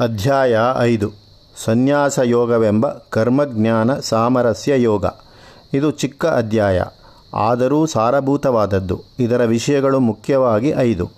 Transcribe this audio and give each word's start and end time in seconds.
ಅಧ್ಯಾಯ 0.00 0.58
ಐದು. 0.78 1.10
ಸನ್ಯಾಸ 1.64 2.18
ಯೋಗವೆಂಬ 2.24 2.86
ಕರ್ಮಜ್ಞಾನ 2.88 3.94
ಸಾಮರಸ್ಯ 3.94 4.82
ಯೋಗ. 4.82 5.04
ಇದು 5.74 5.90
ಚಿಕ್ಕ 5.90 6.26
ಅಧ್ಯಾಯ. 6.26 6.82
ಆದರೂ 7.34 7.86
ಸಾರಭೂತವಾದದ್ದು. 7.86 9.04
ಇದರ 9.18 9.44
ವಿಷಯಗಳು 9.44 10.00
ಮುಖ್ಯವಾಗಿ 10.00 10.68
ಐದು. 10.68 11.10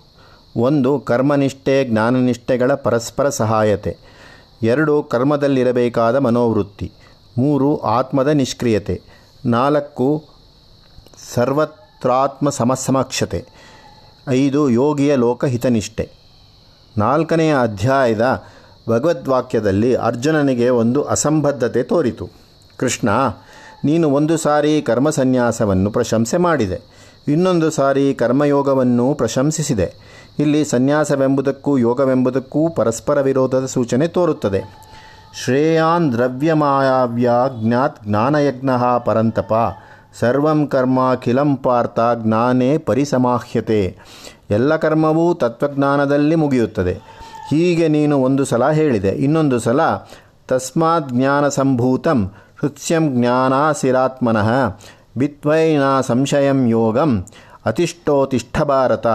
ಒಂದು, 0.57 0.99
ಕರ್ಮನಿಷ್ಠೆ, 0.99 1.85
ಜ್ಞಾನನಿಷ್ಠೆಗಳ 1.85 2.73
ಪರಸ್ಪರ 2.73 3.29
ಸಹಾಯತೆ. 3.29 3.97
ಎರಡು, 4.63 5.03
ಕರ್ಮದಲ್ಲಿರಬೇಕಾದ 5.03 6.15
ಮನೋವೃತ್ತಿ. 6.15 6.91
ಮೂರು, 7.37 7.77
ಆತ್ಮದ 7.77 8.27
ನಿಷ್ಕ್ರಿಯತೆ. 8.27 9.01
ನಾಲ್ಕು, 9.45 10.23
ಸರ್ವತ್ರಾತ್ಮ 11.33 12.49
ಸಮಸಮಕ್ಷತೆ. 12.49 13.45
ಐದು, 14.29 14.69
ಯೋಗಿಯ 14.69 15.15
ಲೋಕಹಿತನಿಷ್ಠೆ. 15.15 16.11
ನಾಲ್ಕನೆಯ 16.97 17.55
ಅಧ್ಯಾಯದ 17.61 18.43
ಭಗವದ್ವಾಕ್ಯದಲ್ಲಿ 18.89 19.95
ಅರ್ಜುನನಿಗೆ 19.95 20.69
ಒಂದು 20.69 21.03
ಅಸಂಬದ್ಧತೆ 21.03 21.83
ತೋರಿತು. 21.83 22.29
ಕೃಷ್ಣ, 22.77 23.09
ನೀನು 23.85 24.09
ಒಂದು 24.09 24.37
ಸಾರಿ 24.37 24.81
ಕರ್ಮಸನ್ಯಾಸವನ್ನು 24.81 25.91
ಪ್ರಶಂಸೆ 25.91 26.37
ಮಾಡಿದೆ. 26.37 26.81
ಇನ್ನೊಂದು 27.27 27.71
ಸಾರಿ 27.71 28.13
ಕರ್ಮಯೋಗವನ್ನು 28.13 29.13
ಪ್ರಶಂಸಿಸಿದೆ. 29.13 29.93
ಇಲ್ಲಿ 30.39 30.65
ಸನ್ಯಾಸವೆಂಬುದಕ್ಕೂ 30.65 31.77
ಯೋಗವೆಂಬುದಕ್ಕೂ 31.77 32.69
ಪರಸ್ಪರ 32.69 33.21
ವಿರೋಧದ 33.21 33.65
ಸೂಚನೆ 33.65 34.07
ತೋರುತ್ತದೆ. 34.07 34.61
ಶ್ರೇಯಾನ್ 35.43 36.13
ದ್ರವ್ಯಮಾಯಾವ್ಯ 36.13 37.31
ಜ್ಞಾತ್ 37.61 38.03
ಜ್ಞಾನಯಜ್ಞ 38.07 38.69
ಪರಂತಪ 39.05 39.53
ಸರ್ವಂ 40.19 40.67
ಕರ್ಮ 40.67 41.15
ಕಿಲಂ 41.15 41.55
ಪಾರ್ಥ 41.55 41.99
ಜ್ಞಾನೇ 42.15 42.77
ಪರಿಸಮಾಹ್ಯತೆ. 42.77 43.97
ಎಲ್ಲ 44.49 44.75
ಕರ್ಮವೂ 44.75 45.33
ತತ್ವಜ್ಞಾನದಲ್ಲಿ 45.33 46.35
ಮುಗಿಯುತ್ತದೆ. 46.35 47.22
ಹೀಗೆ 47.49 47.87
ನೀನು 47.87 48.21
ಒಂದು 48.21 48.45
ಸಲ 48.45 48.69
ಹೇಳಿದೆ. 48.69 49.09
ಇನ್ನೊಂದು 49.09 49.59
ಸಲ, 49.59 49.79
ತಸ್ಮಾತ್ 50.47 51.09
ಜ್ಞಾನ 51.09 51.47
ಸಂಭೂತಂ 51.47 52.31
ಹೃತ್ಸ್ಯಂ 52.61 53.19
ಜ್ಞಾನಾಸಿರಾತ್ಮನಃ 53.19 54.49
ಬಿತ್ವೈನ 55.17 55.81
ಸಂಶಯಂ 56.01 56.67
ಯೋಗಂ 56.67 57.25
ಅತಿಷ್ಠೋತಿಷ್ಠ 57.65 58.61
ಭಾರತ 58.61 59.07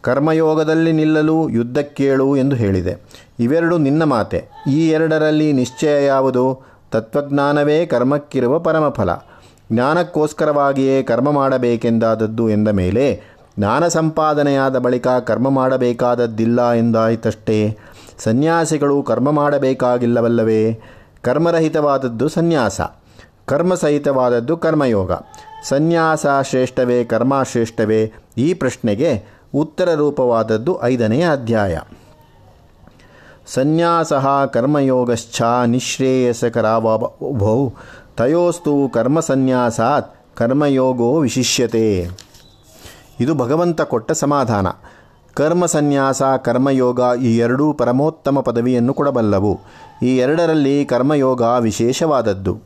ಕರ್ಮಯೋಗದಲ್ಲಿ 0.00 0.92
ನಿಲ್ಲಲು 0.92 1.48
ಯುದ್ಧಕ್ಕೇಳು 1.48 2.36
ಎಂದು 2.36 2.56
ಹೇಳಿದೆ. 2.56 3.02
ಇವೆರಡು 3.40 3.78
ನಿನ್ನ 3.78 4.04
ಮಾತೆ. 4.04 4.44
ಈ 4.70 4.88
ಎರಡರಲ್ಲಿ 4.88 5.52
ನಿಶ್ಚಯ 5.52 6.06
ಯಾವುದು? 6.06 6.62
ತತ್ವಜ್ಞಾನವೇ 6.90 7.86
ಕರ್ಮಕ್ಕಿರುವ 7.86 8.58
ಪರಮಫಲ. 8.58 9.10
ಜ್ಞಾನಕ್ಕೋಸ್ಕರವಾಗಿಯೇ 9.72 11.02
ಕರ್ಮ 11.02 11.30
ಮಾಡಬೇಕೆಂದಾದದ್ದು 11.30 12.50
ಎಂದ 12.50 12.68
ಮೇಲೆ 12.68 13.20
ಜ್ಞಾನ 13.58 13.88
ಸಂಪಾದನೆಯಾದ 13.88 14.78
ಬಳಿಕ 14.78 15.08
ಕರ್ಮ 15.08 15.48
ಮಾಡಬೇಕಾದದ್ದಿಲ್ಲ 15.48 16.72
ಎಂದಾಯಿತಷ್ಟೇ. 16.72 17.78
ಸನ್ಯಾಸಿಗಳು 18.18 19.02
ಕರ್ಮ 19.02 19.30
ಮಾಡಬೇಕಾಗಿಲ್ಲವಲ್ಲವೇ? 19.30 20.80
ಕರ್ಮರಹಿತವಾದದ್ದು 21.22 22.28
ಸನ್ಯಾಸ. 22.28 22.80
ಕರ್ಮಸಹಿತವಾದದ್ದು 23.46 24.56
ಕರ್ಮಯೋಗ. 24.56 25.12
ಸನ್ಯಾಸ 25.68 26.26
ಶ್ರೇಷ್ಠವೇ, 26.42 27.04
ಕರ್ಮ 27.04 27.42
ಶ್ರೇಷ್ಠವೇ? 27.42 28.12
ಈ 28.38 28.54
ಪ್ರಶ್ನೆಗೆ 28.54 29.24
ಉತ್ತರ 29.54 29.94
ರೂಪವಾದದ್ದು 29.94 30.82
ಐದನೆಯ 30.82 31.32
ಅಧ್ಯಾಯ. 31.32 31.78
ಸನ್ಯಾಸ 33.46 34.12
ಕರ್ಮಯೋಗಶ್ಚ 34.52 35.42
ನಿಶ್ರೇಯಸಕರಾವಭೌ. 35.66 37.68
ತಯೋಸ್ತು 38.16 38.90
ಕರ್ಮಸನ್ಯಾಸಾತ್ 38.94 40.14
ಕರ್ಮಯೋಗೋ 40.36 41.20
ವಿಶಿಷ್ಯತೆ. 41.20 42.23
ಇದು 43.20 43.34
ಭಗವಂತ 43.34 43.80
ಕೊಟ್ಟ 43.80 44.12
ಸಮಾಧಾನ. 44.12 44.66
ಕರ್ಮ 45.34 45.66
ಸನ್ಯಾಸ 45.66 46.22
ಕರ್ಮಯೋಗ 46.22 47.00
ಈ 47.22 47.38
ಎರಡೂ 47.38 47.72
ಪರಮೋತ್ತಮ 47.72 48.40
ಪದವಿಯನ್ನು 48.40 48.94
ಕೊಡಬಲ್ಲವು. 48.94 49.60
ಈ 50.02 50.16
ಎರಡರಲ್ಲಿ 50.16 50.84
ಕರ್ಮಯೋಗ 50.84 51.42
ವಿಶೇಷವಾದದ್ದು. 51.42 52.58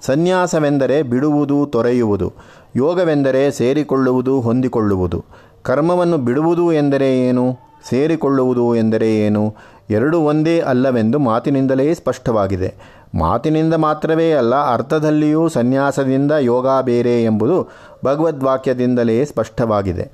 ಸನ್ಯಾಸವೆಂದರೆ 0.00 1.02
ಬಿಡುವುದು, 1.02 1.66
ತೊರೆಯುವುದು. 1.66 2.32
ಯೋಗವೆಂದರೆ 2.76 3.50
ಸೇರಿಕೊಳ್ಳುವುದು, 3.50 4.40
ಹೊಂದಿಕೊಳ್ಳುವುದು. 4.40 5.24
ಕರ್ಮವನ್ನು 5.62 6.18
ಬಿಡುವುದು 6.18 6.72
ಎಂದರೆ 6.72 7.28
ಏನು? 7.28 7.58
ಸೇರಿಕೊಳ್ಳುವುದು 7.88 8.76
ಎಂದರೆ 8.76 9.18
ಏನು? 9.18 9.54
ಎರಡು 9.90 10.20
ಒಂದೇ 10.20 10.60
ಅಲ್ಲವೆಂದು 10.60 11.18
ಮಾತಿನಿಂದಲೇ 11.18 11.94
ಸ್ಪಷ್ಟವಾಗಿದೆ. 11.94 12.74
ಮಾತಿನಿಂದ 13.14 13.74
ಮಾತ್ರವೇ 13.74 14.32
ಅಲ್ಲ, 14.32 14.54
ಅರ್ಥದಲ್ಲಿಯೂ 14.54 15.48
ಸನ್ಯಾಸದಿಂದ 15.48 16.32
ಯೋಗ 16.32 16.66
ಬೇರೆ 16.82 17.24
ಎಂಬುದು 17.24 17.68
ಭಗವದ್ವಾಕ್ಯದಿಂದಲೇ 18.04 19.24
ಸ್ಪಷ್ಟವಾಗಿದೆ. 19.24 20.10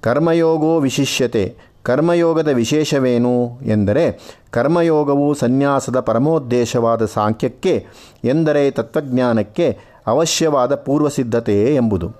ಕರ್ಮಯೋಗೋ 0.00 0.80
ವಿಶಿಷ್ಯತೆ. 0.80 1.56
ಕರ್ಮಯೋಗದ 1.82 2.48
ವಿಶೇಷವೇನು 2.48 3.58
ಎಂದರೆ, 3.62 4.36
ಕರ್ಮಯೋಗವು 4.50 5.34
ಸನ್ಯಾಸದ 5.34 6.00
ಪರಮೋದ್ದೇಶವಾದ 6.00 7.04
ಸಾಂಖ್ಯಕ್ಕೆ 7.04 7.86
ಎಂದರೆ 8.24 8.70
ತತ್ವಜ್ಞಾನಕ್ಕೆ 8.70 9.78
ಅವಶ್ಯವಾದ 10.06 10.74
ಪೂರ್ವಸಿದ್ಧತೆ 10.74 11.74
ಎಂಬುದು. 11.74 12.12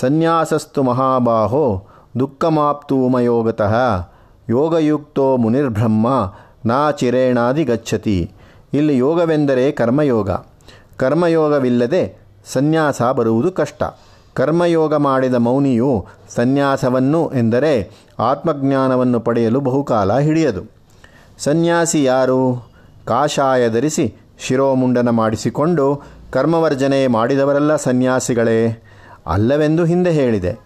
ಸನ್ಯಾಸಸ್ತು 0.00 0.82
ಮಹಾಬಾಹೋ 0.82 1.86
ದುಃಖಮಾಪ್ತೂಮಯೋಗತಃ 2.18 3.74
ಯೋಗಯುಕ್ತೋ 4.50 5.36
ಮುನಿರ್ಬ್ರಹ್ಮ, 5.36 6.32
ನಾ 6.66 6.90
ಚಿರೇಣಾದಿ 6.90 7.64
ಗಚ್ಚತಿ 7.64 8.32
ಇಲ್ಲಿ 8.74 8.98
ಯೋಗವೆಂದರೆ 8.98 9.72
ಕರ್ಮಯೋಗ. 9.72 10.30
ಕರ್ಮಯೋಗವಿಲ್ಲದೆ 10.96 12.16
ಸನ್ಯಾಸ 12.44 13.02
ಬರುವುದು 13.02 13.52
ಕಷ್ಟ. 13.52 13.82
ಕರ್ಮಯೋಗ 14.34 14.94
ಮಾಡಿದ 14.94 15.34
ಮೌನಿಯು 15.34 16.06
ಸನ್ಯಾಸವನ್ನು 16.28 17.32
ಎಂದರೆ 17.34 17.90
ಆತ್ಮಜ್ಞಾನವನ್ನು 18.18 19.20
ಪಡೆಯಲು 19.20 19.60
ಬಹುಕಾಲ 19.60 20.18
ಹಿಡಿಯದು. 20.18 20.62
ಸನ್ಯಾಸಿ 21.38 22.04
ಯಾರು? 22.04 22.70
ಕಾಷಾಯ 23.06 23.70
ಧರಿಸಿ 23.70 24.14
ಶಿರೋಮುಂಡನ 24.38 25.08
ಮಾಡಿಸಿಕೊಂಡು 25.08 26.02
ಕರ್ಮವರ್ಜನೆ 26.32 27.06
ಮಾಡಿದವರೆಲ್ಲ 27.06 27.76
ಸನ್ಯಾಸಿಗಳೇ? 27.76 28.82
ಅಲ್ಲವೆಂದು 29.26 29.84
ಹಿಂದೆ 29.84 30.10
ಹೇಳಿದೆ. 30.10 30.58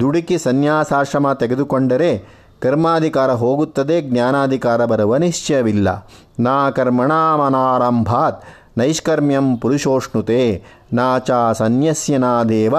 ದುಡುಕಿ 0.00 0.38
ಸನ್ಯಾಸಾಶ್ರಮ 0.38 1.32
ತೆಗೆದುಕೊಂಡರೆ 1.32 2.39
ಕರ್ಮಾಧಿಕಾರ 2.60 3.32
ಹೋಗುತ್ತದೆ, 3.32 4.02
ಜ್ಞಾನಾಧಿಕಾರ 4.02 4.84
ಬರುವ 4.84 5.16
ನಿಶ್ಚಯವಿಲ್ಲ. 5.16 6.08
ನಾ 6.40 6.70
ಕರ್ಮಣಾಮನಾರಂಭಾತ್, 6.70 8.44
ನೈಷ್ಕರ್ಮ್ಯಂ 8.78 9.56
ಪುರುಷೋಷ್ಣುತೆ, 9.56 10.62
ನಾ 10.92 11.18
ಚ 11.18 11.30
ಸನ್ಯಸ್ಯನಾದೇವ 11.52 12.74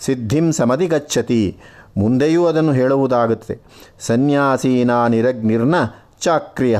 ಸಿದ್ಧಿಂ 0.00 0.52
ಸಮಧಿ 0.52 0.86
ಗಚ್ಚತಿ. 0.86 1.56
ಮುಂದೆಯೂ 1.96 2.46
ಅದನ್ನು 2.46 2.72
ಹೇಳುವುದಾಗುತ್ತದೆ. 2.72 3.60
ಸನ್ಯಾಸೀನಾ 4.00 5.08
ನಿರಗ್ನಿರ್ನ 5.08 5.74
ಚಾಕ್ರಿಯ. 6.20 6.78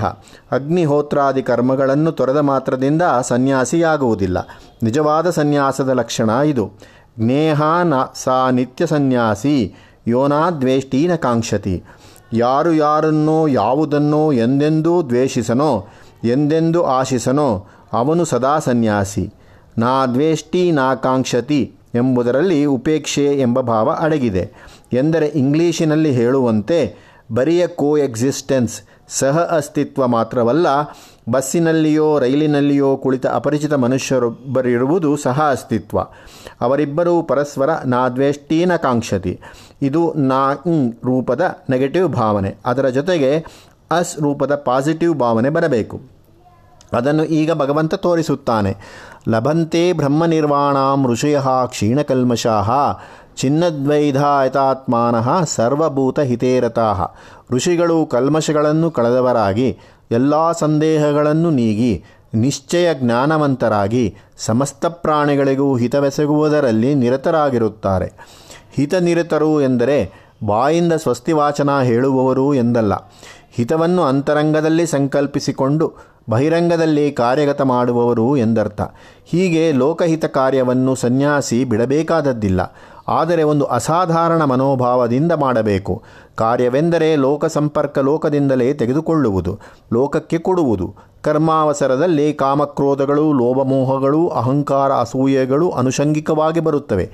ಅಗ್ನಿಹೋತ್ರಾದಿ 0.53 1.43
ಕರ್ಮಗಳನ್ನು 1.43 2.13
ತೊರೆದ 2.13 2.37
ಮಾತ್ರದಿಂದ 2.37 3.03
ಸನ್ಯಾಸಿಯಾಗುವುದಿಲ್ಲ. 3.21 4.39
ನಿಜವಾದ 4.83 5.31
ಸನ್ಯಾಸದ 5.31 5.89
ಲಕ್ಷಣ 5.89 6.31
ಇದು. 6.31 6.73
ಜ್ಞೇಹ 7.19 7.63
ನ 7.83 7.95
ಸಾ 8.15 8.51
ನಿತ್ಯ 8.51 8.87
ಸನ್ಯಾಸಿ 8.87 9.75
ಯೋನಾದ್ವೇಷ್ಟೀನ 10.07 11.15
ಕಾಂಕ್ಷತಿ. 11.15 11.85
ಯಾರು 12.33 12.73
ಯಾರನ್ನೋ, 12.73 13.47
ಯಾವುದನ್ನೋ, 13.47 14.33
ಎಂದೆಂದೂ 14.33 15.03
ದ್ವೇಷಿಸನೋ, 15.03 15.87
ಎಂದೆಂದೂ 16.25 16.83
ಆಶಿಸನೋ, 16.83 17.67
ಅವನು 17.93 18.25
ಸದಾ 18.25 18.59
ಸನ್ಯಾಸಿ. 18.59 19.35
ನಾ 19.79 20.07
ದ್ವೇಷ್ಟಿ 20.07 20.71
ನಾಕಾಂಕ್ಷತಿ 20.71 21.75
ಎಂಬುದರಲ್ಲಿ 21.95 22.65
ಉಪೇಕ್ಷೆ 22.65 23.25
ಎಂಬ 23.25 23.61
ಭಾವ 23.61 23.91
ಅಡಗಿದೆ. 23.91 24.53
ಎಂದರೆ 24.93 25.27
ಇಂಗ್ಲೀಷಿನಲ್ಲಿ 25.27 26.13
ಹೇಳುವಂತೆ, 26.13 26.97
ಬರಿಯ 27.35 27.67
ಕೋ 27.67 27.99
ಎಕ್ಸಿಸ್ಟೆನ್ಸ್ 27.99 28.83
ಸಹ 29.09 29.39
ಅಸ್ತಿತ್ವ 29.39 30.07
ಮಾತ್ರವಲ್ಲ 30.07 30.67
ಬಸ್ಸಿನಲ್ಲಿಯೋ, 31.31 32.19
ರೈಲಿನಲ್ಲಿಯೋ 32.19 32.97
ಕುಳಿತ 32.97 33.27
ಅಪರಿಚಿತ 33.27 33.73
ಮನುಷ್ಯರೊಬ್ಬರಿರುವುದು 33.73 35.17
ಸಹ 35.17 35.51
ಅಸ್ತಿತ್ವ. 35.51 35.99
ಅವರಿಬ್ಬರೂ 36.61 37.23
ಪರಸ್ಪರ 37.23 37.71
ನಾದ್ವೇಷ್ಟೀನ 37.87 38.77
ಕಾಂಕ್ಷತಿ 38.77 39.41
ಇದು 39.83 40.13
ನಾ 40.17 40.57
ರೂಪದ 41.05 41.41
ನೆಗೆಟಿವ್ 41.71 42.09
ಭಾವನೆ. 42.09 42.55
ಅದರ 42.67 42.89
ಜೊತೆಗೆ 42.89 43.45
ಅಸ್ 43.91 44.21
ರೂಪದ 44.21 44.55
ಪಾಸಿಟಿವ್ 44.55 45.19
ಭಾವನೆ 45.19 45.51
ಬರಬೇಕು. 45.51 46.01
ಅದನ್ನು 46.93 47.25
ಈಗ 47.25 47.53
ಭಗವಂತ 47.53 47.95
ತೋರಿಸುತ್ತಾನೆ. 47.95 48.77
ಲಭಂತೆ 49.29 49.93
ಬ್ರಹ್ಮನಿರ್ವಾಣಾಂ 49.93 51.13
ಋಷಯ 51.13 51.41
ಕ್ಷೀಣಕಲ್ಮಷಾ 51.67 53.01
ಚಿನ್ನದ್ವೈಧಾಯತಾತ್ಮಾನಃ 53.37 55.45
ಸರ್ವಭೂತ 55.45 56.21
ಹಿತೇರತಾ 56.21 57.15
ಋಷಿಗಳು 57.51 58.07
ಕಲ್ಮಶಗಳನ್ನು 58.07 58.91
ಕಳೆದವರಾಗಿ 58.91 59.79
ಎಲ್ಲ 60.11 60.53
ಸಂದೇಹಗಳನ್ನು 60.53 61.51
ನೀಗಿ 61.51 62.05
ನಿಶ್ಚಯ 62.35 62.95
ಜ್ಞಾನವಂತರಾಗಿ 62.95 64.15
ಸಮಸ್ತ 64.39 64.87
ಪ್ರಾಣಿಗಳಿಗೂ 64.87 65.77
ಹಿತವೆಸಗುವುದರಲ್ಲಿ 65.77 66.95
ನಿರತರಾಗಿರುತ್ತಾರೆ. 66.95 68.13
ಹಿತನಿರತರು 68.73 69.61
ಎಂದರೆ 69.61 70.27
ಬಾಯಿಂದ 70.47 70.93
ಸ್ವಸ್ತಿವಾಚನ 70.93 71.81
ಹೇಳುವವರು 71.81 72.55
ಎಂದಲ್ಲ. 72.55 72.93
ಹಿತವನ್ನು 73.53 74.03
ಅಂತರಂಗದಲ್ಲಿ 74.03 74.87
ಸಂಕಲ್ಪಿಸಿಕೊಂಡು 74.87 75.93
ಬಹಿರಂಗದಲ್ಲಿ 76.31 77.13
ಕಾರ್ಯಗತ 77.13 77.63
ಮಾಡುವವರು 77.63 78.37
ಎಂದರ್ಥ. 78.37 78.81
ಹೀಗೆ 79.25 79.73
ಲೋಕಹಿತ 79.73 80.25
ಕಾರ್ಯವನ್ನು 80.25 80.95
ಸನ್ಯಾಸಿ 80.95 81.65
ಬಿಡಬೇಕಾದದ್ದಿಲ್ಲ. 81.65 82.61
ಆದರೆ 83.09 83.43
ಒಂದು 83.43 83.65
ಅಸಾಧಾರಣ 83.65 84.45
ಮನೋಭಾವದಿಂದ 84.45 85.33
ಮಾಡಬೇಕು. 85.33 86.03
ಕಾರ್ಯವೆಂದರೆ 86.35 87.17
ಲೋಕ 87.17 87.45
ಸಂಪರ್ಕ 87.45 87.99
ಲೋಕದಿಂದಲೇ 87.99 88.75
ತೆಗೆದುಕೊಳ್ಳುವುದು, 88.75 89.59
ಲೋಕಕ್ಕೆ 89.93 90.39
ಕೊಡುವುದು. 90.39 90.95
ಕರ್ಮಾವಸರದಲ್ಲಿ 91.23 92.33
ಕಾಮಕ್ರೋಧಗಳು, 92.33 93.33
ಲೋಭಮೋಹಗಳು, 93.33 94.29
ಅಹಂಕಾರ, 94.29 94.93
ಅಸೂಯೆಗಳು 94.93 95.71
ಅನುಷಂಗಿಕವಾಗಿ 95.71 96.61
ಬರುತ್ತವೆ. 96.61 97.11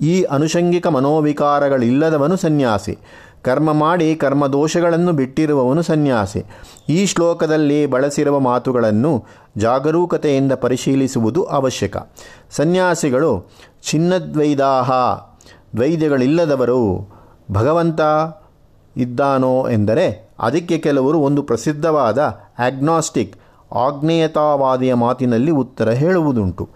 ಈ 0.00 0.22
ಅನುಷಂಗಿಕ 0.22 0.86
ಮನೋವಿಕಾರಗಳಿಲ್ಲದವನು 0.86 2.36
ಸನ್ಯಾಸಿ. 2.36 2.98
ಕರ್ಮ 3.44 3.72
ಮಾಡಿ 3.72 4.14
ಕರ್ಮದೋಷಗಳನ್ನು 4.14 5.12
ಬಿಟ್ಟಿರುವವನು 5.12 5.82
ಸನ್ಯಾಸಿ. 5.82 6.44
ಈ 6.88 7.06
ಶ್ಲೋಕದಲ್ಲಿ 7.06 7.86
ಬಳಸಿರುವ 7.86 8.40
ಮಾತುಗಳನ್ನು 8.40 9.24
ಜಾಗರೂಕತೆಯಿಂದ 9.56 10.52
ಪರಿಶೀಲಿಸುವುದು 10.52 11.44
ಅವಶ್ಯಕ. 11.44 11.96
ಸನ್ಯಾಸಿಗಳು, 12.50 13.50
ಚಿನ್ನದ್ವೈದಾಹ, 13.82 14.90
ದ್ವೈದ್ಯಗಳಿಲ್ಲದವರು 15.76 17.08
ಭಗವಂತ 17.52 18.00
ಇದ್ದಾನೋ 18.96 19.70
ಎಂದರೆ 19.70 20.28
ಅದಕ್ಕೆ 20.38 20.78
ಕೆಲವರು 20.78 21.18
ಒಂದು 21.18 21.42
ಪ್ರಸಿದ್ಧವಾದ 21.42 22.18
ಆಗ್ನಾಸ್ಟಿಕ್ 22.58 23.36
ಆಗ್ನೇಯತಾವಾದಿಯ 23.74 24.94
ಮಾತಿನಲ್ಲಿ 24.94 25.50
ಉತ್ತರ 25.50 25.90
ಹೇಳುವುದುಂಟು. 25.90 26.68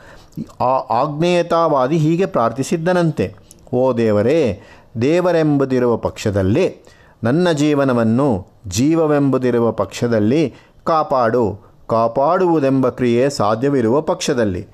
ಆ 0.60 0.78
ಆಗ್ನೇಯತಾವಾದಿ 0.94 1.96
ಹೀಗೆ 1.96 2.26
ಪ್ರಾರ್ಥಿಸಿದ್ದನಂತೆ, 2.26 3.34
ಓ 3.74 3.92
ದೇವರೇ 3.92 4.60
ದೇವರೆಂಬುದಿರುವ 5.00 5.96
ಪಕ್ಷದಲ್ಲಿ 5.96 6.84
ನನ್ನ 7.24 7.52
ಜೀವನವನ್ನು 7.52 8.46
ಜೀವವೆಂಬುದಿರುವ 8.68 9.72
ಪಕ್ಷದಲ್ಲಿ 9.72 10.54
ಕಾಪಾಡು, 10.84 11.58
ಕಾಪಾಡುವುದೆಂಬ 11.86 12.88
ಕ್ರಿಯೆ 12.88 13.30
ಸಾಧ್ಯವಿರುವ 13.30 14.00
ಪಕ್ಷದಲ್ಲಿ. 14.00 14.66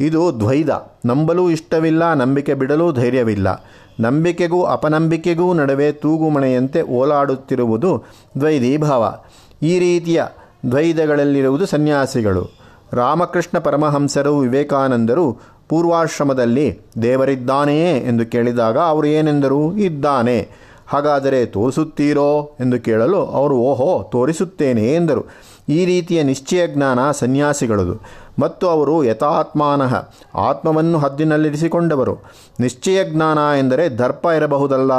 ಇದು 0.00 0.40
ದ್ವೈದ. 0.40 0.68
ನಂಬಲೂ 1.06 1.50
ಇಷ್ಟವಿಲ್ಲ, 1.50 2.14
ನಂಬಿಕೆ 2.14 2.54
ಬಿಡಲೂ 2.54 2.92
ಧೈರ್ಯವಿಲ್ಲ. 2.92 3.64
ನಂಬಿಕೆಗೂ 4.00 4.62
ಅಪನಂಬಿಕೆಗೂ 4.62 5.52
ನಡುವೆ 5.52 5.92
ತೂಗುಮಣೆಯಂತೆ 5.92 6.82
ಓಲಾಡುತ್ತಿರುವುದು 6.82 8.04
ದ್ವೈದಿ 8.40 8.76
ಭಾವ. 8.76 9.14
ಈ 9.62 9.78
ರೀತಿಯ 9.78 10.22
ದ್ವೈದಗಳಲ್ಲಿರುವುದು 10.70 11.66
ಸನ್ಯಾಸಿಗಳು. 11.66 12.66
ರಾಮಕೃಷ್ಣ 12.92 13.58
ಪರಮಹಂಸರು 13.58 14.38
ವಿವೇಕಾನಂದರು 14.38 15.55
ಪೂರ್ವಾಶ್ರಮದಲ್ಲಿ 15.68 16.80
ದೇವರಿದ್ದಾನೆಯೇ 17.02 17.98
ಎಂದು 17.98 18.26
ಕೇಳಿದಾಗ 18.26 18.78
ಅವರು 18.78 19.06
ಏನೆಂದರು? 19.06 19.76
ಇದ್ದಾನೆ. 19.76 20.48
ಹಾಗಾದರೆ 20.88 21.46
ತೋರಿಸುತ್ತೀರೋ 21.46 22.56
ಎಂದು 22.60 22.80
ಕೇಳಲು 22.80 23.26
ಅವರು 23.26 23.56
ಓಹೋ, 23.56 24.08
ತೋರಿಸುತ್ತೇನೆ 24.12 24.94
ಎಂದರು. 24.94 25.24
ಈ 25.68 25.84
ರೀತಿಯ 25.84 26.22
ನಿಶ್ಚಯ 26.22 26.66
ಜ್ಞಾನ 26.66 27.10
ಸನ್ಯಾಸಿಗಳದು. 27.10 28.06
ಮತ್ತು 28.38 28.68
ಅವರು 28.68 29.04
ಯಥಾತ್ಮಾನಃ 29.04 30.08
ಆತ್ಮವನ್ನು 30.34 30.98
ಹದ್ದಿನಲ್ಲಿರಿಸಿಕೊಂಡವರು. 30.98 32.18
ನಿಶ್ಚಯ 32.60 33.04
ಜ್ಞಾನ 33.04 33.38
ಎಂದರೆ 33.58 33.88
ದರ್ಪ 33.88 34.26
ಇರಬಹುದಲ್ಲ? 34.26 34.92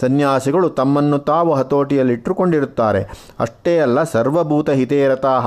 ಸನ್ಯಾಸಿಗಳು 0.00 0.68
ತಮ್ಮನ್ನು 0.68 1.18
ತಾವು 1.18 1.54
ಹತೋಟಿಯಲ್ಲಿಟ್ಟುಕೊಂಡಿರುತ್ತಾರೆ. 1.54 3.30
ಅಷ್ಟೇ 3.40 3.78
ಅಲ್ಲ 3.78 4.02
ಸರ್ವಭೂತ 4.02 4.70
ಹಿತೇರತಾಹ 4.70 5.46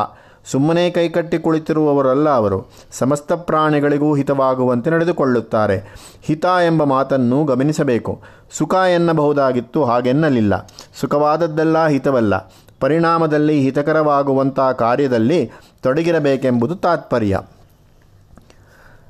ಸುಮ್ಮನೆ 0.51 0.89
ಕೈಕಟ್ಟಿ 0.89 1.39
ಕುಳಿತಿರುವವರಲ್ಲ 1.39 2.29
ಅವರು. 2.29 2.65
ಸಮಸ್ತ 2.91 3.33
ಪ್ರಾಣಿಗಳಿಗೂ 3.33 4.15
ಹಿತವಾಗುವಂತೆ 4.15 4.89
ನಡೆದುಕೊಳ್ಳುತ್ತಾರೆ. 4.89 5.83
ಹಿತ 6.21 6.45
ಎಂಬ 6.45 6.83
ಮಾತನ್ನು 6.83 7.43
ಗಮನಿಸಬೇಕು. 7.43 8.21
ಸುಖ 8.51 8.73
ಎನ್ನಬಹುದಾಗಿತ್ತು, 8.73 9.83
ಹಾಗೆನ್ನಲಿಲ್ಲ. 9.83 10.71
ಸುಖವಾದದ್ದೆಲ್ಲ 10.99 11.87
ಹಿತವಲ್ಲ. 11.87 12.53
ಪರಿಣಾಮದಲ್ಲಿ 12.79 13.61
ಹಿತಕರವಾಗುವಂಥ 13.61 14.59
ಕಾರ್ಯದಲ್ಲಿ 14.59 15.51
ತೊಡಗಿರಬೇಕೆಂಬುದು 15.81 16.75
ತಾತ್ಪರ್ಯ. 16.75 17.39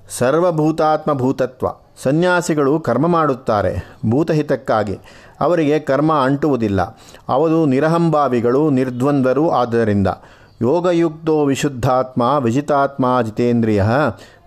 ಸರ್ವಭೂತಾತ್ಮ 0.10 1.14
ಭೂತತ್ವ 1.14 1.68
ಸನ್ಯಾಸಿಗಳು 2.04 2.80
ಕರ್ಮ 2.80 3.08
ಮಾಡುತ್ತಾರೆ. 3.08 3.96
ಭೂತಹಿತಕ್ಕಾಗಿ. 4.10 4.98
ಅವರಿಗೆ 5.42 5.80
ಕರ್ಮ 5.80 6.14
ಅಂಟುವುದಿಲ್ಲ. 6.14 6.82
ಅವರು 7.30 7.66
ನಿರಹಂಭಾವಿಗಳು, 7.66 8.70
ನಿರ್ದ್ವಂದ್ವರು 8.70 9.50
ಆದ್ದರಿಂದ. 9.50 10.08
ಯೋಗಯುಕ್ತೋ 10.62 11.46
ವಿಶುದ್ಧಾತ್ಮ 11.46 12.38
ವಿಜಿತಾತ್ಮ 12.44 13.22
ಜಿತೇಂದ್ರಿಯ 13.22 13.84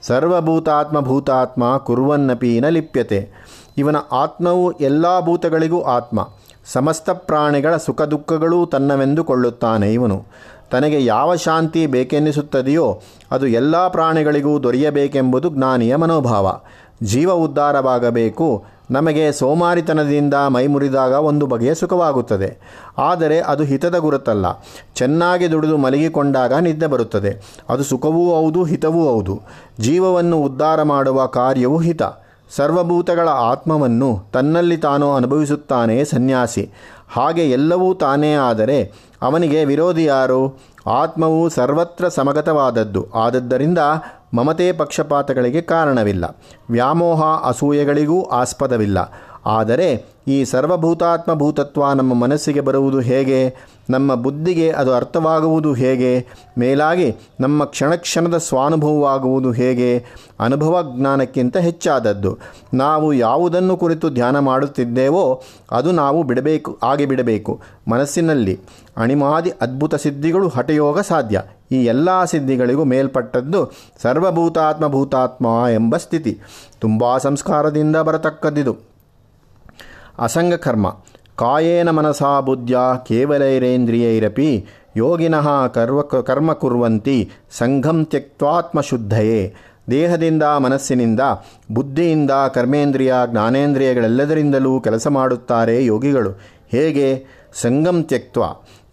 ಸರ್ವಭೂತಾತ್ಮ 0.03 1.01
ಭೂತಾತ್ಮ 1.01 1.77
ಕುರ್ವನ್ನಪಿ 1.77 2.61
ನ 2.61 2.69
ಲಿಪ್ಯತೆ 2.69 3.31
ಇವನ 3.79 3.97
ಆತ್ಮವು 4.12 4.73
ಎಲ್ಲ 4.73 5.21
ಭೂತಗಳಿಗೂ 5.21 5.83
ಆತ್ಮ. 5.83 6.29
ಸಮಸ್ತ 6.73 7.11
ಪ್ರಾಣಿಗಳ 7.11 7.77
ಸುಖ 7.77 8.03
ದುಃಖಗಳೂ 8.03 8.67
ತನ್ನವೆಂದುಕೊಳ್ಳುತ್ತಾನೆ 8.67 9.93
ಇವನು. 9.93 10.25
ತನಗೆ 10.71 11.05
ಯಾವ 11.05 11.35
ಶಾಂತಿ 11.35 11.87
ಬೇಕೆನ್ನಿಸುತ್ತದೆಯೋ 11.87 13.01
ಅದು 13.31 13.47
ಎಲ್ಲ 13.47 13.89
ಪ್ರಾಣಿಗಳಿಗೂ 13.89 14.63
ದೊರೆಯಬೇಕೆಂಬುದು 14.63 15.51
ಜ್ಞಾನಿಯ 15.51 15.97
ಮನೋಭಾವ. 15.97 16.61
ಜೀವ 17.03 17.33
ಉದ್ಧಾರವಾಗಬೇಕು 17.33 18.65
ನಮಗೆ 18.91 19.33
ಸೋಮಾರಿತನದಿಂದ 19.33 20.35
ಮೈಮುರಿದಾಗ 20.35 21.13
ಒಂದು 21.13 21.47
ಬಗೆಯ 21.47 21.75
ಸುಖವಾಗುತ್ತದೆ. 21.75 22.59
ಆದರೆ 22.99 23.41
ಅದು 23.41 23.65
ಹಿತದ 23.65 23.97
ಗುರುತಲ್ಲ. 23.97 24.47
ಚೆನ್ನಾಗಿ 24.95 25.51
ದುಡಿದು 25.51 25.77
ಮಲಗಿಕೊಂಡಾಗ 25.77 26.55
ನಿದ್ದೆ 26.55 26.87
ಬರುತ್ತದೆ. 26.87 27.63
ಅದು 27.69 27.83
ಸುಖವೂ 27.83 28.35
ಹೌದು, 28.35 28.65
ಹಿತವೂ 28.65 29.09
ಹೌದು. 29.09 29.41
ಜೀವವನ್ನು 29.81 30.43
ಉದ್ಧಾರ 30.43 30.83
ಮಾಡುವ 30.83 31.27
ಕಾರ್ಯವೂ 31.27 31.79
ಹಿತ. 31.79 32.03
ಸರ್ವಭೂತಗಳ 32.57 33.29
ಆತ್ಮವನ್ನು 33.29 34.31
ತನ್ನಲ್ಲಿ 34.33 34.77
ತಾನು 34.77 35.15
ಅನುಭವಿಸುತ್ತಾನೆ 35.15 36.05
ಸನ್ಯಾಸಿ. 36.05 36.71
ಹಾಗೆ 37.13 37.51
ಎಲ್ಲವೂ 37.51 37.95
ತಾನೇ 37.95 38.35
ಆದರೆ 38.35 38.93
ಅವನಿಗೆ 39.23 39.65
ವಿರೋಧಿ 39.65 40.05
ಯಾರು 40.05 40.59
ಆತ್ಮವು 40.87 41.49
ಸರ್ವತ್ರ 41.49 42.09
ಸಮಗತವಾದದ್ದು. 42.09 43.07
ಆದದ್ದರಿಂದ 43.15 43.79
ಮಮತೆ 44.35 44.73
ಪಕ್ಷಪಾತಗಳಿಗೆ 44.73 45.61
ಕಾರಣವಿಲ್ಲ. 45.61 46.41
ವ್ಯಾಮೋಹ 46.71 47.23
ಅಸೂಯೆಗಳಿಗೂ 47.23 48.23
ಆಸ್ಪದವಿಲ್ಲ. 48.23 48.99
ಆದರೆ 49.47 50.10
ಈ 50.28 50.44
ಸರ್ವಭೂತಾತ್ಮ 50.44 51.34
ಭೂತತ್ವ 51.34 51.93
ನಮ್ಮ 51.93 52.14
ಮನಸ್ಸಿಗೆ 52.14 52.61
ಬರುವುದು 52.61 53.00
ಹೇಗೆ? 53.00 53.55
ನಮ್ಮ 53.90 54.14
ಬುದ್ಧಿಗೆ 54.14 54.70
ಅದು 54.70 54.94
ಅರ್ಥವಾಗುವುದು 54.94 55.72
ಹೇಗೆ? 55.72 56.26
ಮೇಲಾಗಿ 56.58 57.17
ನಮ್ಮ 57.40 57.64
ಕ್ಷಣಕ್ಷಣದ 57.64 58.37
ಸ್ವಾನುಭವವಾಗುವುದು 58.37 59.52
ಹೇಗೆ? 59.52 60.05
ಅನುಭವ 60.40 60.93
ಜ್ಞಾನಕ್ಕಿಂತ 60.96 61.56
ಹೆಚ್ಚಾದದ್ದು. 61.56 62.38
ನಾವು 62.75 63.12
ಯಾವುದನ್ನು 63.12 63.76
ಕುರಿತು 63.76 64.11
ಧ್ಯಾನ 64.11 64.38
ಮಾಡುತ್ತಿದ್ದೇವೋ 64.38 65.43
ಅದು 65.70 65.93
ನಾವು 65.93 66.22
ಬಿಡಬೇಕು, 66.22 66.78
ಆಗಿ 66.82 67.06
ಬಿಡಬೇಕು. 67.06 67.61
ಮನಸ್ಸಿನಲ್ಲಿ 67.90 68.61
ಅಣಿಮಾದಿ 68.96 69.50
ಅದ್ಭುತ 69.50 69.94
ಸಿದ್ಧಿಗಳು 69.94 70.49
ಹಠಯೋಗ 70.49 71.00
ಸಾಧ್ಯ. 71.00 71.43
ಈ 71.72 71.84
ಎಲ್ಲ 71.84 72.25
ಸಿದ್ಧಿಗಳಿಗೂ 72.25 72.84
ಮೇಲ್ಪಟ್ಟದ್ದು 72.84 73.72
ಸರ್ವಭೂತಾತ್ಮ 74.02 74.88
ಭೂತಾತ್ಮ 74.88 75.46
ಎಂಬ 75.75 75.96
ಸ್ಥಿತಿ. 75.96 76.38
ತುಂಬ 76.81 77.19
ಸಂಸ್ಕಾರದಿಂದ 77.19 77.96
ಬರತಕ್ಕದ್ದಿದು. 77.96 78.90
ಅಸಂಗ 80.20 80.55
ಕರ್ಮ 80.55 80.96
ಕಾಯೇನ 81.37 81.90
ಮನಸಾ 81.90 82.40
ಬುದ್ಧ್ಯಾ 82.40 82.94
ಕೇವಲೈರೇಂದ್ರಿಯೈರಪಿ 82.96 84.67
ಯೋಗಿನಃ 84.96 85.67
ಕರ್ವ 85.67 86.02
ಕರ್ಮ 86.02 86.52
ಕುರ್ವಂತಿ 86.52 87.31
ಸಂಘಂ 87.50 88.05
ತ್ಯಕ್ವಾತ್ಮಶುದ್ಧಯೇ 88.05 89.55
ದೇಹದಿಂದ 89.91 90.43
ಮನಸ್ಸಿನಿಂದ 90.43 91.20
ಬುದ್ಧಿಯಿಂದ 91.72 92.31
ಕರ್ಮೇಂದ್ರಿಯ 92.31 93.15
ಜ್ಞಾನೇಂದ್ರಿಯಗಳೆಲ್ಲದರಿಂದಲೂ 93.27 94.81
ಕೆಲಸ 94.81 95.06
ಮಾಡುತ್ತಾರೆ 95.08 95.84
ಯೋಗಿಗಳು. 95.84 96.31
ಹೇಗೆ? 96.69 97.27
ಸಂಗಂ 97.55 98.03
ತ್ಯಕ್ತ 98.03 98.39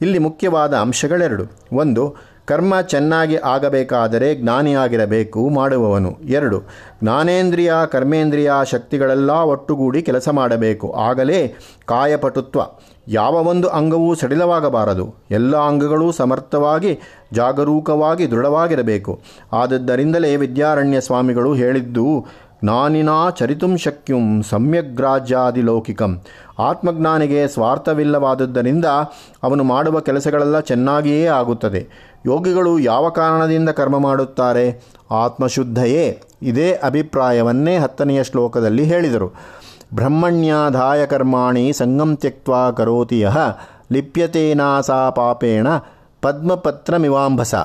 ಇಲ್ಲಿ 0.01 0.19
ಮುಖ್ಯವಾದ 0.19 0.74
ಅಂಶಗಳೆರಡು. 0.74 1.43
ಒಂದು 1.74 2.15
ಕರ್ಮ 2.48 2.82
ಚೆನ್ನಾಗಿ 2.82 3.38
ಆಗಬೇಕಾದರೆ 3.38 4.36
ಜ್ಞಾನಿಯಾಗಿರಬೇಕು 4.36 5.50
ಮಾಡುವವನು. 5.50 6.18
ಎರಡು, 6.25 6.63
ಜ್ಞಾನೇಂದ್ರಿಯ, 7.04 7.74
ಕರ್ಮೇಂದ್ರಿಯ 7.92 8.51
ಶಕ್ತಿಗಳೆಲ್ಲ 8.66 9.32
ಒಟ್ಟುಗೂಡಿ 9.32 10.01
ಕೆಲಸ 10.01 10.30
ಮಾಡಬೇಕು. 10.30 10.94
ಆಗಲೇ 10.94 11.56
ಕಾಯಪಟುತ್ವ. 11.86 12.60
ಯಾವ 13.08 13.34
ಒಂದು 13.34 13.68
ಅಂಗವೂ 13.68 14.16
ಸಡಿಲವಾಗಬಾರದು. 14.16 15.16
ಎಲ್ಲ 15.32 15.58
ಅಂಗಗಳೂ 15.58 16.12
ಸಮರ್ಥವಾಗಿ, 16.12 17.00
ಜಾಗರೂಕವಾಗಿ, 17.34 18.32
ದೃಢವಾಗಿರಬೇಕು. 18.32 19.22
ಆದದ್ದರಿಂದಲೇ 19.54 20.36
ವಿದ್ಯಾರಣ್ಯ 20.36 21.01
ಸ್ವಾಮಿಗಳು 21.01 21.54
ಹೇಳಿದ್ದು, 21.54 22.25
ಜ್ಞಾನಿನಾ 22.63 23.30
ಚರಿತುಂ 23.30 23.77
ಶಕ್ಯುಂ 23.77 24.44
ಸಮ್ಯಗ್ರಾಜ್ಯಾದಿಲೌಕಿಕಂ 24.50 26.22
ಆತ್ಮಜ್ಞಾನಿಗೆ 26.60 27.48
ಸ್ವಾರ್ಥವಿಲ್ಲವಾದದ್ದರಿಂದ 27.48 28.86
ಅವನು 29.44 29.63
ಮಾಡುವ 29.63 30.00
ಕೆಲಸಗಳೆಲ್ಲ 30.00 30.60
ಚೆನ್ನಾಗಿಯೇ 30.60 31.25
ಆಗುತ್ತದೆ. 31.25 32.07
ಯೋಗಿಗಳು 32.25 32.79
ಯಾವ 32.79 33.09
ಕಾರಣದಿಂದ 33.09 33.69
ಕರ್ಮ 33.69 33.97
ಮಾಡುತ್ತಾರೆ? 34.00 34.81
ಆತ್ಮಶುದ್ಧಯೇ. 35.12 36.21
ಇದೇ 36.41 36.71
ಅಭಿಪ್ರಾಯವನ್ನೇ 36.74 37.77
ಹತ್ತನೆಯ 37.77 38.24
ಶ್ಲೋಕದಲ್ಲಿ 38.24 38.83
ಹೇಳಿದರು. 38.83 39.31
ಬ್ರಹ್ಮಣ್ಯಾಧಾಯ 39.93 41.05
ಕರ್ಮಾಣಿ 41.05 41.74
ಸಂಗಂ 41.74 42.15
ತ್ಯಕ್ತ 42.15 42.50
ಕರೋತಿ 42.77 43.19
ಯಹ 43.19 43.38
ಲಿಪ್ಯತೇನಾಸಾ 43.91 45.09
ಪಾಪೇಣ 45.09 45.67
ಪದ್ಮಪತ್ರಮಿವಾಂಭಸ. 46.21 47.55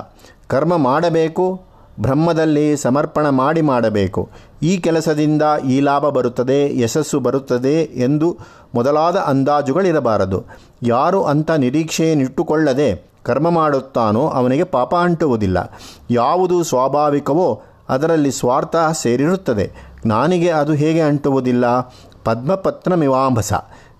ಕರ್ಮ 0.46 0.76
ಮಾಡಬೇಕು, 0.76 1.62
ಬ್ರಹ್ಮದಲ್ಲಿ 2.00 2.76
ಸಮರ್ಪಣ 2.76 3.28
ಮಾಡಿ 3.28 3.60
ಮಾಡಬೇಕು. 3.60 4.30
ಈ 4.62 4.78
ಕೆಲಸದಿಂದ 4.78 5.42
ಈ 5.68 5.80
ಲಾಭ 5.80 6.08
ಬರುತ್ತದೆ, 6.08 6.78
ಯಶಸ್ಸು 6.78 7.20
ಬರುತ್ತದೆ 7.20 7.82
ಎಂದು 7.82 8.38
ಮೊದಲಾದ 8.74 9.16
ಅಂದಾಜುಗಳಿರಬಾರದು. 9.16 10.44
ಯಾರು 10.82 11.24
ಅಂಥ 11.24 11.50
ನಿರೀಕ್ಷೆಯನ್ನಿಟ್ಟುಕೊಳ್ಳದೆ 11.50 13.11
ಕರ್ಮ 13.22 13.50
ಮಾಡುತ್ತಾನೋ 13.50 14.28
ಅವನಿಗೆ 14.28 14.64
ಪಾಪ 14.64 14.94
ಅಂಟುವುದಿಲ್ಲ. 14.94 15.78
ಯಾವುದು 16.10 16.62
ಸ್ವಾಭಾವಿಕವೋ 16.62 17.62
ಅದರಲ್ಲಿ 17.88 18.32
ಸ್ವಾರ್ಥ 18.32 18.76
ಸೇರಿರುತ್ತದೆ. 18.92 19.72
ಜ್ಞಾನಿಗೆ 20.04 20.50
ಅದು 20.50 20.72
ಹೇಗೆ 20.72 21.00
ಅಂಟುವುದಿಲ್ಲ? 21.00 21.80
ಪದ್ಮಪತ್ರಮಿವಾಂಬಸ 22.24 23.52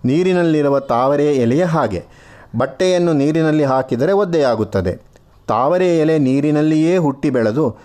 ನೀರಿನಲ್ಲಿರುವ 0.05 0.81
ತಾವರೆ 0.81 1.37
ಎಲೆಯ 1.37 1.65
ಹಾಗೆ. 1.65 2.05
ಬಟ್ಟೆಯನ್ನು 2.59 3.13
ನೀರಿನಲ್ಲಿ 3.13 3.65
ಹಾಕಿದರೆ 3.65 4.13
ಒದ್ದೆಯಾಗುತ್ತದೆ. 4.13 5.01
ತಾವರೆ 5.49 5.99
ಎಲೆ 5.99 6.19
ನೀರಿನಲ್ಲಿಯೇ 6.19 6.97
ಹುಟ್ಟಿ 6.97 7.31
ಬೆಳೆದು 7.31 7.77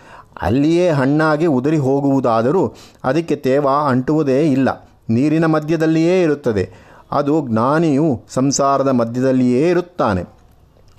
ಅಲ್ಲಿಯೇ 0.41 0.89
ಹಣ್ಣಾಗಿ 0.89 1.45
ಉದುರಿ 1.45 1.77
ಹೋಗುವುದಾದರೂ 1.77 2.73
ಅದಕ್ಕೆ 3.03 3.35
ತೇವ 3.35 3.67
ಅಂಟುವುದೇ 3.87 4.41
ಇಲ್ಲ. 4.41 4.89
ನೀರಿನ 5.09 5.45
ಮಧ್ಯದಲ್ಲಿಯೇ 5.45 6.21
ಇರುತ್ತದೆ. 6.21 6.69
ಅದು 7.11 7.45
ಜ್ಞಾನಿಯು 7.47 8.21
ಸಂಸಾರದ 8.29 8.87
ಮಧ್ಯದಲ್ಲಿಯೇ 8.87 9.69
ಇರುತ್ತಾನೆ. 9.69 10.36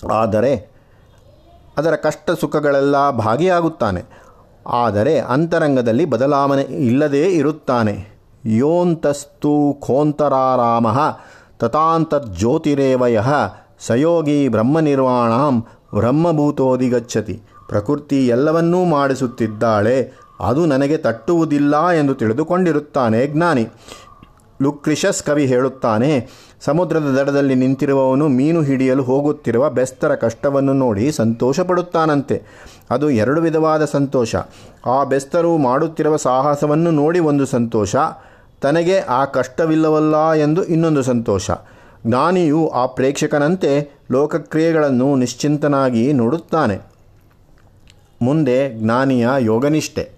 ಆದರೆ 0.07 0.71
ಅದರ 1.78 1.97
ಕಷ್ಟ 1.97 2.31
ಸುಖಗಳೆಲ್ಲ 2.31 3.11
ಭಾಗಿಯಾಗುತ್ತಾನೆ. 3.11 4.02
ಆದರೆ 4.67 5.19
ಅಂತರಂಗದಲ್ಲಿ 5.19 6.05
ಬದಲಾವಣೆ 6.05 6.62
ಇಲ್ಲದೇ 6.62 7.25
ಇರುತ್ತಾನೆ. 7.26 8.19
ಯೋಂತಸ್ತು 8.47 9.76
ಖೋಂತರಾರಾಮ 9.81 10.87
ತಥಾಂತರ್ಜ್ಯೋತಿರೇವಯ 11.59 13.21
ಸಯೋಗಿ 13.78 14.49
ಬ್ರಹ್ಮನಿರ್ವಾಣಂ 14.49 15.61
ಬ್ರಹ್ಮಭೂತೋದಿಗಚ್ಚತಿ. 15.95 17.43
ಪ್ರಕೃತಿ 17.69 18.28
ಎಲ್ಲವನ್ನೂ 18.28 18.85
ಮಾಡಿಸುತ್ತಿದ್ದಾಳೆ. 18.85 20.12
ಅದು 20.40 20.67
ನನಗೆ 20.67 20.97
ತಟ್ಟುವುದಿಲ್ಲ 20.97 21.88
ಎಂದು 21.88 22.14
ತಿಳಿದುಕೊಂಡಿರುತ್ತಾನೆ 22.14 23.26
ಜ್ಞಾನಿ. 23.26 23.69
ಲುಕ್ರಿಷಸ್ 24.62 25.23
ಕವಿ 25.23 25.47
ಹೇಳುತ್ತಾನೆ, 25.47 26.29
ಸಮುದ್ರದ 26.61 27.03
ದಡದಲ್ಲಿ 27.03 27.55
ನಿಂತಿರುವವನು 27.55 28.29
ಮೀನು 28.29 28.62
ಹಿಡಿಯಲು 28.62 29.03
ಹೋಗುತ್ತಿರುವ 29.03 29.71
ಬೆಸ್ತರ 29.71 30.15
ಕಷ್ಟವನ್ನು 30.15 30.73
ನೋಡಿ 30.73 31.12
ಸಂತೋಷಪಡುತ್ತಾನಂತೆ. 31.12 32.43
ಅದು 32.91 33.11
ಎರಡು 33.11 33.41
ವಿಧವಾದ 33.41 33.85
ಸಂತೋಷ. 33.85 34.37
ಆ 34.87 35.05
ಬೆಸ್ತರು 35.05 35.59
ಮಾಡುತ್ತಿರುವ 35.59 36.17
ಸಾಹಸವನ್ನು 36.17 36.91
ನೋಡಿ 36.91 37.19
ಒಂದು 37.19 37.47
ಸಂತೋಷ, 37.47 37.97
ತನಗೆ 38.61 38.99
ಆ 38.99 39.25
ಕಷ್ಟವಿಲ್ಲವಲ್ಲ 39.25 40.33
ಎಂದು 40.33 40.65
ಇನ್ನೊಂದು 40.65 41.03
ಸಂತೋಷ. 41.03 41.50
ಜ್ಞಾನಿಯು 42.07 42.69
ಆ 42.69 42.87
ಪ್ರೇಕ್ಷಕನಂತೆ 42.87 43.91
ಲೋಕಕ್ರಿಯೆಗಳನ್ನು 44.11 45.17
ನಿಶ್ಚಿಂತನಾಗಿ 45.17 46.12
ನೋಡುತ್ತಾನೆ. 46.12 46.79
ಮುಂದೆ 48.23 48.71
ಜ್ಞಾನಿಯ 48.75 49.29
ಯೋಗನಿಷ್ಠೆ. 49.38 50.17